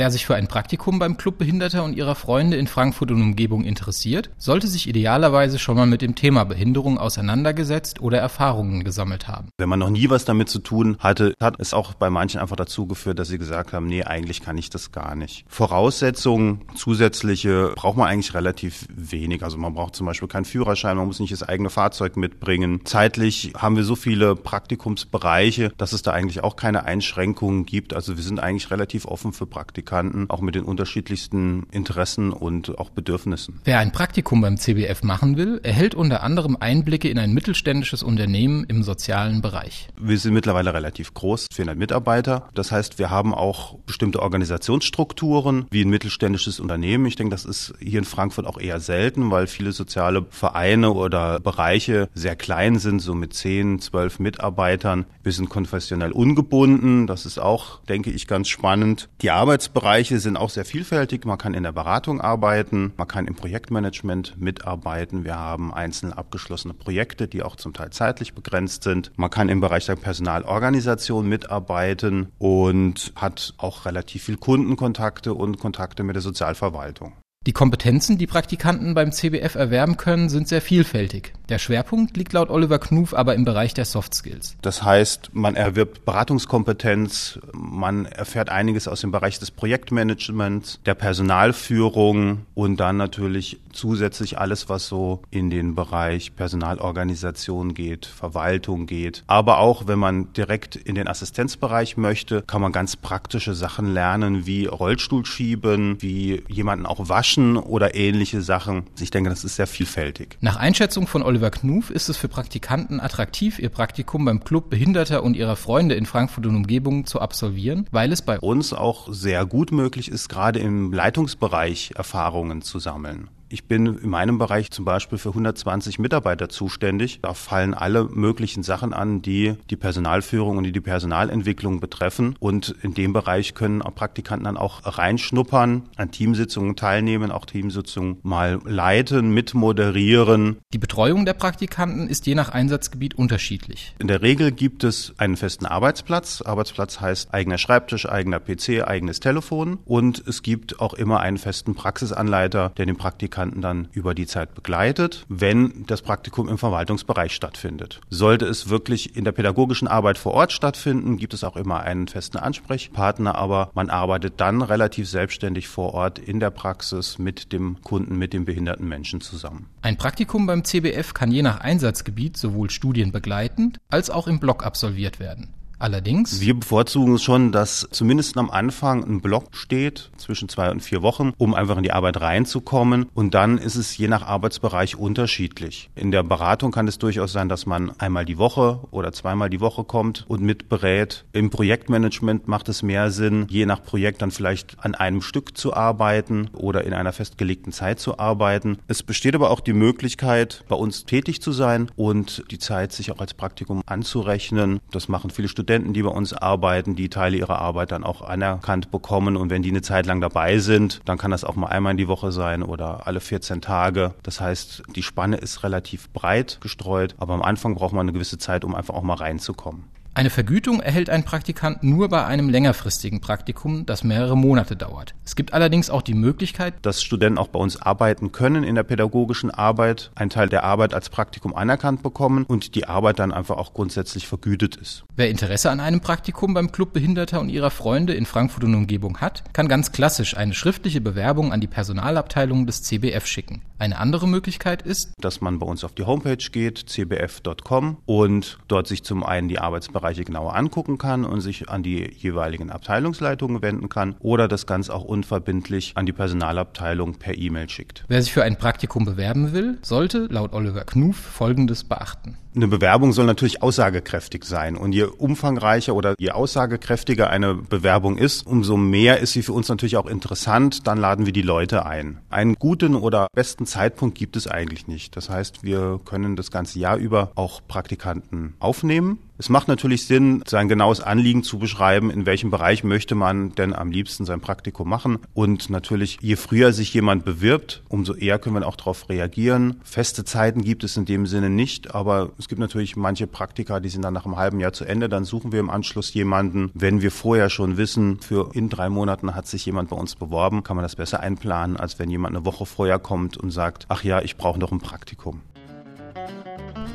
Wer 0.01 0.09
sich 0.09 0.25
für 0.25 0.33
ein 0.33 0.47
Praktikum 0.47 0.97
beim 0.97 1.15
Club 1.15 1.37
Behinderter 1.37 1.83
und 1.83 1.95
ihrer 1.95 2.15
Freunde 2.15 2.57
in 2.57 2.65
Frankfurt 2.65 3.11
und 3.11 3.21
Umgebung 3.21 3.63
interessiert, 3.63 4.31
sollte 4.39 4.65
sich 4.65 4.89
idealerweise 4.89 5.59
schon 5.59 5.77
mal 5.77 5.85
mit 5.85 6.01
dem 6.01 6.15
Thema 6.15 6.43
Behinderung 6.43 6.97
auseinandergesetzt 6.97 8.01
oder 8.01 8.17
Erfahrungen 8.17 8.83
gesammelt 8.83 9.27
haben. 9.27 9.49
Wenn 9.59 9.69
man 9.69 9.77
noch 9.77 9.91
nie 9.91 10.09
was 10.09 10.25
damit 10.25 10.49
zu 10.49 10.57
tun 10.57 10.97
hatte, 10.97 11.35
hat 11.39 11.59
es 11.59 11.75
auch 11.75 11.93
bei 11.93 12.09
manchen 12.09 12.41
einfach 12.41 12.55
dazu 12.55 12.87
geführt, 12.87 13.19
dass 13.19 13.27
sie 13.27 13.37
gesagt 13.37 13.73
haben, 13.73 13.85
nee, 13.85 14.03
eigentlich 14.03 14.41
kann 14.41 14.57
ich 14.57 14.71
das 14.71 14.91
gar 14.91 15.13
nicht. 15.13 15.45
Voraussetzungen, 15.47 16.61
zusätzliche, 16.73 17.73
braucht 17.75 17.97
man 17.97 18.07
eigentlich 18.07 18.33
relativ 18.33 18.87
wenig. 18.89 19.43
Also 19.43 19.59
man 19.59 19.75
braucht 19.75 19.95
zum 19.95 20.07
Beispiel 20.07 20.27
keinen 20.27 20.45
Führerschein, 20.45 20.97
man 20.97 21.05
muss 21.05 21.19
nicht 21.19 21.31
das 21.31 21.43
eigene 21.43 21.69
Fahrzeug 21.69 22.17
mitbringen. 22.17 22.81
Zeitlich 22.85 23.53
haben 23.55 23.75
wir 23.75 23.83
so 23.83 23.95
viele 23.95 24.35
Praktikumsbereiche, 24.35 25.71
dass 25.77 25.93
es 25.93 26.01
da 26.01 26.09
eigentlich 26.09 26.43
auch 26.43 26.55
keine 26.55 26.85
Einschränkungen 26.85 27.67
gibt. 27.67 27.93
Also 27.93 28.17
wir 28.17 28.23
sind 28.23 28.39
eigentlich 28.39 28.71
relativ 28.71 29.05
offen 29.05 29.31
für 29.31 29.45
Praktika. 29.45 29.90
Praktikanten, 29.91 30.29
auch 30.29 30.39
mit 30.39 30.55
den 30.55 30.63
unterschiedlichsten 30.63 31.67
Interessen 31.71 32.31
und 32.31 32.79
auch 32.79 32.89
Bedürfnissen. 32.91 33.59
Wer 33.65 33.79
ein 33.79 33.91
Praktikum 33.91 34.39
beim 34.39 34.57
CBF 34.57 35.03
machen 35.03 35.35
will, 35.35 35.59
erhält 35.63 35.95
unter 35.95 36.23
anderem 36.23 36.55
Einblicke 36.57 37.09
in 37.09 37.19
ein 37.19 37.33
mittelständisches 37.33 38.01
Unternehmen 38.01 38.63
im 38.63 38.83
sozialen 38.83 39.41
Bereich. 39.41 39.89
Wir 39.99 40.17
sind 40.17 40.33
mittlerweile 40.33 40.73
relativ 40.73 41.13
groß, 41.13 41.47
400 41.51 41.77
Mitarbeiter. 41.77 42.47
Das 42.53 42.71
heißt, 42.71 42.99
wir 42.99 43.09
haben 43.09 43.33
auch 43.33 43.79
bestimmte 43.85 44.21
Organisationsstrukturen 44.21 45.65
wie 45.71 45.83
ein 45.83 45.89
mittelständisches 45.89 46.61
Unternehmen. 46.61 47.05
Ich 47.05 47.17
denke, 47.17 47.31
das 47.31 47.43
ist 47.43 47.73
hier 47.79 47.99
in 47.99 48.05
Frankfurt 48.05 48.47
auch 48.47 48.59
eher 48.59 48.79
selten, 48.79 49.29
weil 49.29 49.47
viele 49.47 49.73
soziale 49.73 50.25
Vereine 50.29 50.93
oder 50.93 51.41
Bereiche 51.41 52.07
sehr 52.13 52.37
klein 52.37 52.79
sind, 52.79 52.99
so 52.99 53.13
mit 53.13 53.33
10, 53.33 53.79
12 53.79 54.19
Mitarbeitern. 54.19 55.05
Wir 55.21 55.33
sind 55.33 55.49
konfessionell 55.49 56.13
ungebunden. 56.13 57.07
Das 57.07 57.25
ist 57.25 57.39
auch, 57.39 57.81
denke 57.83 58.11
ich, 58.11 58.27
ganz 58.27 58.47
spannend. 58.47 59.09
Die 59.21 59.31
Arbeitsbereiche 59.31 59.80
Bereiche 59.81 60.19
sind 60.19 60.37
auch 60.37 60.51
sehr 60.51 60.63
vielfältig. 60.63 61.25
Man 61.25 61.39
kann 61.39 61.55
in 61.55 61.63
der 61.63 61.71
Beratung 61.71 62.21
arbeiten, 62.21 62.93
man 62.97 63.07
kann 63.07 63.25
im 63.25 63.33
Projektmanagement 63.33 64.39
mitarbeiten. 64.39 65.23
Wir 65.23 65.39
haben 65.39 65.73
einzelne 65.73 66.15
abgeschlossene 66.15 66.75
Projekte, 66.75 67.27
die 67.27 67.41
auch 67.41 67.55
zum 67.55 67.73
Teil 67.73 67.89
zeitlich 67.89 68.35
begrenzt 68.35 68.83
sind. 68.83 69.11
Man 69.15 69.31
kann 69.31 69.49
im 69.49 69.59
Bereich 69.59 69.87
der 69.87 69.95
Personalorganisation 69.95 71.27
mitarbeiten 71.27 72.31
und 72.37 73.11
hat 73.15 73.55
auch 73.57 73.85
relativ 73.87 74.25
viel 74.25 74.37
Kundenkontakte 74.37 75.33
und 75.33 75.57
Kontakte 75.57 76.03
mit 76.03 76.15
der 76.15 76.21
Sozialverwaltung. 76.21 77.13
Die 77.47 77.53
Kompetenzen, 77.53 78.19
die 78.19 78.27
Praktikanten 78.27 78.93
beim 78.93 79.11
CBF 79.11 79.55
erwerben 79.55 79.97
können, 79.97 80.29
sind 80.29 80.47
sehr 80.47 80.61
vielfältig. 80.61 81.33
Der 81.49 81.57
Schwerpunkt 81.57 82.15
liegt 82.15 82.33
laut 82.33 82.51
Oliver 82.51 82.77
Knuf 82.77 83.15
aber 83.15 83.33
im 83.33 83.45
Bereich 83.45 83.73
der 83.73 83.85
Soft 83.85 84.13
Skills. 84.13 84.57
Das 84.61 84.83
heißt, 84.83 85.31
man 85.33 85.55
erwirbt 85.55 86.05
Beratungskompetenz, 86.05 87.39
man 87.51 88.05
erfährt 88.05 88.49
einiges 88.51 88.87
aus 88.87 89.01
dem 89.01 89.11
Bereich 89.11 89.39
des 89.39 89.49
Projektmanagements, 89.49 90.81
der 90.85 90.93
Personalführung 90.93 92.45
und 92.53 92.79
dann 92.79 92.97
natürlich 92.97 93.59
zusätzlich 93.73 94.37
alles, 94.37 94.69
was 94.69 94.87
so 94.87 95.21
in 95.31 95.49
den 95.49 95.75
Bereich 95.75 96.35
Personalorganisation 96.35 97.73
geht, 97.73 98.05
Verwaltung 98.05 98.85
geht. 98.85 99.23
Aber 99.27 99.59
auch, 99.59 99.87
wenn 99.87 99.99
man 99.99 100.33
direkt 100.33 100.75
in 100.75 100.95
den 100.95 101.07
Assistenzbereich 101.07 101.97
möchte, 101.97 102.41
kann 102.43 102.61
man 102.61 102.71
ganz 102.71 102.95
praktische 102.95 103.53
Sachen 103.53 103.93
lernen, 103.93 104.45
wie 104.45 104.65
Rollstuhl 104.65 105.25
schieben, 105.25 106.01
wie 106.01 106.43
jemanden 106.47 106.85
auch 106.85 107.09
waschen 107.09 107.57
oder 107.57 107.95
ähnliche 107.95 108.41
Sachen. 108.41 108.83
Ich 108.99 109.11
denke, 109.11 109.29
das 109.29 109.43
ist 109.43 109.55
sehr 109.55 109.67
vielfältig. 109.67 110.37
Nach 110.41 110.55
Einschätzung 110.55 111.07
von 111.07 111.23
Oliver 111.23 111.51
Knuf 111.51 111.89
ist 111.89 112.09
es 112.09 112.17
für 112.17 112.27
Praktikanten 112.27 112.99
attraktiv, 112.99 113.59
ihr 113.59 113.69
Praktikum 113.69 114.25
beim 114.25 114.43
Club 114.43 114.69
Behinderter 114.69 115.23
und 115.23 115.35
ihrer 115.35 115.55
Freunde 115.55 115.95
in 115.95 116.05
Frankfurt 116.05 116.45
und 116.45 116.55
Umgebung 116.55 117.05
zu 117.05 117.19
absolvieren, 117.19 117.87
weil 117.91 118.11
es 118.11 118.21
bei 118.21 118.39
uns 118.39 118.73
auch 118.73 119.07
sehr 119.11 119.45
gut 119.45 119.71
möglich 119.71 120.09
ist, 120.09 120.29
gerade 120.29 120.59
im 120.59 120.93
Leitungsbereich 120.93 121.93
Erfahrungen 121.95 122.61
zu 122.61 122.79
sammeln. 122.79 123.29
Ich 123.53 123.65
bin 123.65 123.85
in 123.85 124.09
meinem 124.09 124.37
Bereich 124.37 124.71
zum 124.71 124.85
Beispiel 124.85 125.17
für 125.17 125.29
120 125.29 125.99
Mitarbeiter 125.99 126.47
zuständig. 126.47 127.19
Da 127.21 127.33
fallen 127.33 127.73
alle 127.73 128.05
möglichen 128.05 128.63
Sachen 128.63 128.93
an, 128.93 129.21
die 129.21 129.55
die 129.69 129.75
Personalführung 129.75 130.57
und 130.57 130.63
die 130.63 130.71
die 130.71 130.79
Personalentwicklung 130.79 131.81
betreffen. 131.81 132.37
Und 132.39 132.73
in 132.81 132.93
dem 132.93 133.11
Bereich 133.11 133.53
können 133.53 133.79
Praktikanten 133.79 134.45
dann 134.45 134.55
auch 134.55 134.97
reinschnuppern, 134.97 135.83
an 135.97 136.11
Teamsitzungen 136.11 136.77
teilnehmen, 136.77 137.29
auch 137.29 137.45
Teamsitzungen 137.45 138.19
mal 138.23 138.61
leiten, 138.63 139.33
mitmoderieren. 139.33 140.59
Die 140.73 140.77
Betreuung 140.77 141.25
der 141.25 141.33
Praktikanten 141.33 142.07
ist 142.07 142.25
je 142.27 142.35
nach 142.35 142.49
Einsatzgebiet 142.49 143.15
unterschiedlich. 143.15 143.93
In 143.99 144.07
der 144.07 144.21
Regel 144.21 144.53
gibt 144.53 144.85
es 144.85 145.13
einen 145.17 145.35
festen 145.35 145.65
Arbeitsplatz. 145.65 146.41
Arbeitsplatz 146.41 147.01
heißt 147.01 147.33
eigener 147.33 147.57
Schreibtisch, 147.57 148.07
eigener 148.07 148.39
PC, 148.39 148.87
eigenes 148.87 149.19
Telefon. 149.19 149.79
Und 149.83 150.25
es 150.25 150.41
gibt 150.41 150.79
auch 150.79 150.93
immer 150.93 151.19
einen 151.19 151.37
festen 151.37 151.75
Praxisanleiter, 151.75 152.71
der 152.77 152.85
den 152.85 152.95
Praktikanten 152.95 153.40
Praktikanten 153.41 153.61
dann 153.61 153.87
über 153.93 154.13
die 154.13 154.27
Zeit 154.27 154.53
begleitet, 154.53 155.25
wenn 155.27 155.85
das 155.87 156.03
Praktikum 156.03 156.47
im 156.47 156.57
Verwaltungsbereich 156.59 157.33
stattfindet. 157.33 157.99
Sollte 158.09 158.45
es 158.45 158.69
wirklich 158.69 159.15
in 159.15 159.23
der 159.23 159.31
pädagogischen 159.31 159.87
Arbeit 159.87 160.19
vor 160.19 160.33
Ort 160.33 160.51
stattfinden, 160.51 161.17
gibt 161.17 161.33
es 161.33 161.43
auch 161.43 161.55
immer 161.55 161.81
einen 161.81 162.07
festen 162.07 162.37
Ansprechpartner, 162.37 163.35
aber 163.35 163.71
man 163.73 163.89
arbeitet 163.89 164.35
dann 164.37 164.61
relativ 164.61 165.09
selbstständig 165.09 165.67
vor 165.67 165.93
Ort 165.95 166.19
in 166.19 166.39
der 166.39 166.51
Praxis 166.51 167.17
mit 167.17 167.51
dem 167.51 167.81
Kunden, 167.81 168.17
mit 168.17 168.33
dem 168.33 168.45
behinderten 168.45 168.87
Menschen 168.87 169.21
zusammen. 169.21 169.67
Ein 169.81 169.97
Praktikum 169.97 170.45
beim 170.45 170.63
CBF 170.63 171.13
kann 171.13 171.31
je 171.31 171.41
nach 171.41 171.61
Einsatzgebiet 171.61 172.37
sowohl 172.37 172.69
studienbegleitend 172.69 173.79
als 173.89 174.11
auch 174.11 174.27
im 174.27 174.39
Block 174.39 174.63
absolviert 174.63 175.19
werden. 175.19 175.53
Allerdings. 175.81 176.39
Wir 176.39 176.53
bevorzugen 176.53 177.15
es 177.15 177.23
schon, 177.23 177.51
dass 177.51 177.87
zumindest 177.89 178.37
am 178.37 178.51
Anfang 178.51 179.03
ein 179.03 179.19
Block 179.19 179.55
steht, 179.55 180.11
zwischen 180.15 180.47
zwei 180.47 180.69
und 180.69 180.81
vier 180.81 181.01
Wochen, 181.01 181.33
um 181.39 181.55
einfach 181.55 181.77
in 181.77 181.81
die 181.81 181.91
Arbeit 181.91 182.21
reinzukommen. 182.21 183.07
Und 183.15 183.33
dann 183.33 183.57
ist 183.57 183.75
es 183.75 183.97
je 183.97 184.07
nach 184.07 184.21
Arbeitsbereich 184.21 184.95
unterschiedlich. 184.95 185.89
In 185.95 186.11
der 186.11 186.21
Beratung 186.21 186.71
kann 186.71 186.87
es 186.87 186.99
durchaus 186.99 187.33
sein, 187.33 187.49
dass 187.49 187.65
man 187.65 187.99
einmal 187.99 188.25
die 188.25 188.37
Woche 188.37 188.81
oder 188.91 189.11
zweimal 189.11 189.49
die 189.49 189.59
Woche 189.59 189.83
kommt 189.83 190.25
und 190.27 190.43
mitberät. 190.43 191.25
Im 191.33 191.49
Projektmanagement 191.49 192.47
macht 192.47 192.69
es 192.69 192.83
mehr 192.83 193.09
Sinn, 193.09 193.47
je 193.49 193.65
nach 193.65 193.81
Projekt 193.81 194.21
dann 194.21 194.29
vielleicht 194.29 194.77
an 194.85 194.93
einem 194.93 195.23
Stück 195.23 195.57
zu 195.57 195.73
arbeiten 195.73 196.51
oder 196.53 196.83
in 196.83 196.93
einer 196.93 197.11
festgelegten 197.11 197.73
Zeit 197.73 197.99
zu 197.99 198.19
arbeiten. 198.19 198.77
Es 198.87 199.01
besteht 199.01 199.33
aber 199.33 199.49
auch 199.49 199.61
die 199.61 199.73
Möglichkeit, 199.73 200.63
bei 200.69 200.75
uns 200.75 201.05
tätig 201.05 201.41
zu 201.41 201.51
sein 201.51 201.89
und 201.95 202.43
die 202.51 202.59
Zeit 202.59 202.93
sich 202.93 203.11
auch 203.11 203.19
als 203.19 203.33
Praktikum 203.33 203.81
anzurechnen. 203.87 204.79
Das 204.91 205.07
machen 205.07 205.31
viele 205.31 205.47
Studenten 205.47 205.70
Studenten, 205.71 205.93
die 205.93 206.03
bei 206.03 206.09
uns 206.09 206.33
arbeiten, 206.33 206.97
die 206.97 207.07
Teile 207.07 207.37
ihrer 207.37 207.59
Arbeit 207.59 207.93
dann 207.93 208.03
auch 208.03 208.21
anerkannt 208.21 208.91
bekommen. 208.91 209.37
Und 209.37 209.49
wenn 209.49 209.61
die 209.61 209.69
eine 209.69 209.81
Zeit 209.81 210.05
lang 210.05 210.19
dabei 210.19 210.59
sind, 210.59 210.99
dann 211.05 211.17
kann 211.17 211.31
das 211.31 211.45
auch 211.45 211.55
mal 211.55 211.67
einmal 211.67 211.91
in 211.91 211.97
die 211.97 212.09
Woche 212.09 212.33
sein 212.33 212.61
oder 212.61 213.07
alle 213.07 213.21
14 213.21 213.61
Tage. 213.61 214.13
Das 214.21 214.41
heißt, 214.41 214.83
die 214.97 215.01
Spanne 215.01 215.37
ist 215.37 215.63
relativ 215.63 216.09
breit 216.09 216.57
gestreut, 216.59 217.15
aber 217.19 217.35
am 217.35 217.41
Anfang 217.41 217.75
braucht 217.75 217.93
man 217.93 218.01
eine 218.01 218.11
gewisse 218.11 218.37
Zeit, 218.37 218.65
um 218.65 218.75
einfach 218.75 218.95
auch 218.95 219.01
mal 219.01 219.13
reinzukommen. 219.13 219.85
Eine 220.13 220.29
Vergütung 220.29 220.81
erhält 220.81 221.09
ein 221.09 221.23
Praktikant 221.23 221.83
nur 221.83 222.09
bei 222.09 222.25
einem 222.25 222.49
längerfristigen 222.49 223.21
Praktikum, 223.21 223.85
das 223.85 224.03
mehrere 224.03 224.35
Monate 224.35 224.75
dauert. 224.75 225.15
Es 225.23 225.37
gibt 225.37 225.53
allerdings 225.53 225.89
auch 225.89 226.01
die 226.01 226.13
Möglichkeit, 226.13 226.73
dass 226.81 227.01
Studenten 227.01 227.37
auch 227.37 227.47
bei 227.47 227.59
uns 227.59 227.81
arbeiten 227.81 228.33
können 228.33 228.65
in 228.65 228.75
der 228.75 228.83
pädagogischen 228.83 229.51
Arbeit, 229.51 230.11
einen 230.15 230.29
Teil 230.29 230.49
der 230.49 230.65
Arbeit 230.65 230.93
als 230.93 231.09
Praktikum 231.09 231.55
anerkannt 231.55 232.03
bekommen 232.03 232.43
und 232.43 232.75
die 232.75 232.89
Arbeit 232.89 233.19
dann 233.19 233.31
einfach 233.31 233.55
auch 233.55 233.73
grundsätzlich 233.73 234.27
vergütet 234.27 234.75
ist. 234.75 235.05
Wer 235.15 235.29
Interesse 235.29 235.71
an 235.71 235.79
einem 235.79 236.01
Praktikum 236.01 236.53
beim 236.53 236.73
Club 236.73 236.91
Behinderter 236.91 237.39
und 237.39 237.47
ihrer 237.47 237.71
Freunde 237.71 238.13
in 238.13 238.25
Frankfurt 238.25 238.65
und 238.65 238.75
Umgebung 238.75 239.19
hat, 239.21 239.43
kann 239.53 239.69
ganz 239.69 239.93
klassisch 239.93 240.35
eine 240.35 240.53
schriftliche 240.53 240.99
Bewerbung 240.99 241.53
an 241.53 241.61
die 241.61 241.67
Personalabteilung 241.67 242.65
des 242.65 242.83
CBF 242.83 243.25
schicken. 243.25 243.61
Eine 243.81 243.97
andere 243.97 244.27
Möglichkeit 244.27 244.83
ist, 244.83 245.13
dass 245.19 245.41
man 245.41 245.57
bei 245.57 245.65
uns 245.65 245.83
auf 245.83 245.95
die 245.95 246.03
Homepage 246.03 246.37
geht, 246.51 246.87
cbf.com 246.87 247.97
und 248.05 248.59
dort 248.67 248.85
sich 248.85 249.03
zum 249.03 249.23
einen 249.23 249.47
die 249.47 249.57
Arbeitsbereiche 249.57 250.11
Bereiche 250.11 250.23
genauer 250.25 250.55
angucken 250.55 250.97
kann 250.97 251.25
und 251.25 251.41
sich 251.41 251.69
an 251.69 251.83
die 251.83 252.11
jeweiligen 252.17 252.69
Abteilungsleitungen 252.69 253.61
wenden 253.61 253.87
kann 253.87 254.15
oder 254.19 254.47
das 254.47 254.65
Ganze 254.67 254.93
auch 254.93 255.03
unverbindlich 255.03 255.93
an 255.95 256.05
die 256.05 256.11
Personalabteilung 256.11 257.15
per 257.15 257.37
E-Mail 257.37 257.69
schickt. 257.69 258.03
Wer 258.07 258.21
sich 258.21 258.33
für 258.33 258.43
ein 258.43 258.57
Praktikum 258.57 259.05
bewerben 259.05 259.53
will, 259.53 259.77
sollte 259.81 260.27
laut 260.29 260.53
Oliver 260.53 260.83
Knuf 260.83 261.15
Folgendes 261.15 261.83
beachten. 261.83 262.37
Eine 262.53 262.67
Bewerbung 262.67 263.13
soll 263.13 263.25
natürlich 263.25 263.63
aussagekräftig 263.63 264.43
sein. 264.43 264.75
Und 264.75 264.91
je 264.91 265.03
umfangreicher 265.03 265.95
oder 265.95 266.15
je 266.19 266.31
aussagekräftiger 266.31 267.29
eine 267.29 267.55
Bewerbung 267.55 268.17
ist, 268.17 268.45
umso 268.45 268.75
mehr 268.75 269.19
ist 269.19 269.31
sie 269.31 269.41
für 269.41 269.53
uns 269.53 269.69
natürlich 269.69 269.95
auch 269.95 270.05
interessant. 270.05 270.85
Dann 270.85 270.97
laden 270.97 271.25
wir 271.25 271.31
die 271.31 271.43
Leute 271.43 271.85
ein. 271.85 272.19
Einen 272.29 272.55
guten 272.55 272.95
oder 272.95 273.27
besten 273.33 273.65
Zeitpunkt 273.65 274.17
gibt 274.17 274.35
es 274.35 274.47
eigentlich 274.47 274.87
nicht. 274.87 275.15
Das 275.15 275.29
heißt, 275.29 275.63
wir 275.63 276.01
können 276.03 276.35
das 276.35 276.51
ganze 276.51 276.77
Jahr 276.79 276.97
über 276.97 277.31
auch 277.35 277.61
Praktikanten 277.65 278.55
aufnehmen. 278.59 279.19
Es 279.41 279.49
macht 279.49 279.67
natürlich 279.67 280.05
Sinn, 280.05 280.43
sein 280.45 280.69
genaues 280.69 281.01
Anliegen 281.01 281.41
zu 281.41 281.57
beschreiben, 281.57 282.11
in 282.11 282.27
welchem 282.27 282.51
Bereich 282.51 282.83
möchte 282.83 283.15
man 283.15 283.55
denn 283.55 283.73
am 283.73 283.89
liebsten 283.89 284.23
sein 284.23 284.39
Praktikum 284.39 284.87
machen. 284.87 285.17
Und 285.33 285.71
natürlich, 285.71 286.19
je 286.21 286.35
früher 286.35 286.73
sich 286.73 286.93
jemand 286.93 287.25
bewirbt, 287.25 287.81
umso 287.89 288.13
eher 288.13 288.37
können 288.37 288.57
wir 288.57 288.67
auch 288.67 288.75
darauf 288.75 289.09
reagieren. 289.09 289.81
Feste 289.83 290.25
Zeiten 290.25 290.61
gibt 290.61 290.83
es 290.83 290.95
in 290.95 291.05
dem 291.05 291.25
Sinne 291.25 291.49
nicht, 291.49 291.95
aber 291.95 292.33
es 292.37 292.49
gibt 292.49 292.59
natürlich 292.59 292.95
manche 292.95 293.25
Praktika, 293.25 293.79
die 293.79 293.89
sind 293.89 294.03
dann 294.03 294.13
nach 294.13 294.25
einem 294.25 294.37
halben 294.37 294.59
Jahr 294.59 294.73
zu 294.73 294.85
Ende. 294.85 295.09
Dann 295.09 295.25
suchen 295.25 295.51
wir 295.51 295.59
im 295.59 295.71
Anschluss 295.71 296.13
jemanden. 296.13 296.69
Wenn 296.75 297.01
wir 297.01 297.09
vorher 297.09 297.49
schon 297.49 297.77
wissen, 297.77 298.19
für 298.19 298.51
in 298.53 298.69
drei 298.69 298.89
Monaten 298.89 299.33
hat 299.33 299.47
sich 299.47 299.65
jemand 299.65 299.89
bei 299.89 299.95
uns 299.95 300.15
beworben, 300.15 300.61
kann 300.61 300.75
man 300.75 300.83
das 300.83 300.95
besser 300.95 301.19
einplanen, 301.19 301.77
als 301.77 301.97
wenn 301.97 302.11
jemand 302.11 302.35
eine 302.35 302.45
Woche 302.45 302.67
vorher 302.67 302.99
kommt 302.99 303.37
und 303.37 303.49
sagt, 303.49 303.87
ach 303.89 304.03
ja, 304.03 304.21
ich 304.21 304.37
brauche 304.37 304.59
noch 304.59 304.71
ein 304.71 304.81
Praktikum. 304.81 305.41